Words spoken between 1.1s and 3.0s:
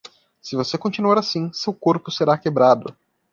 assim, seu corpo será quebrado.